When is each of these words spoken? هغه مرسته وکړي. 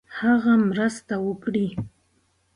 هغه 0.19 0.53
مرسته 0.69 1.15
وکړي. 1.25 1.67